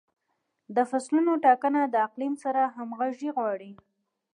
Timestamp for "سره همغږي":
2.43-3.29